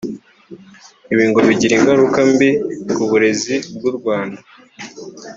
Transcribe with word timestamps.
Ibi 1.13 1.23
ngo 1.29 1.39
bigira 1.47 1.73
ingaruka 1.77 2.19
mbi 2.31 2.49
ku 2.95 3.03
burezi 3.09 3.55
bw’u 3.75 3.91
Rwanda 3.97 4.39